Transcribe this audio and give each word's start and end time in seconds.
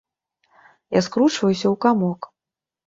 Я 0.97 1.01
скурчваюся 1.09 1.63
ў 1.63 1.75
камок. 1.87 2.21